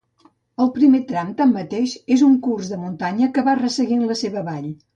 [0.63, 4.71] El primer tram, tanmateix, és un curs de muntanya que va resseguint la seva vall.